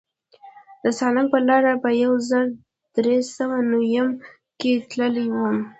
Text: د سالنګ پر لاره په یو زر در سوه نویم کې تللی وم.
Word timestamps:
د 0.83 0.85
سالنګ 0.97 1.27
پر 1.33 1.41
لاره 1.49 1.73
په 1.83 1.89
یو 2.03 2.13
زر 2.29 2.45
در 2.93 3.05
سوه 3.37 3.57
نویم 3.71 4.09
کې 4.59 4.71
تللی 4.89 5.27
وم. 5.35 5.57